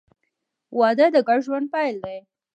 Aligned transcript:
•واده 0.79 1.05
د 1.15 1.17
ګډ 1.27 1.39
ژوند 1.45 1.67
پیل 1.73 1.95
دی. 2.05 2.17